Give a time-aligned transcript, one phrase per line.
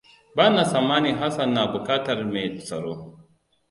[0.37, 2.93] Bana tsammanin Hassan na bukatar me tsaro.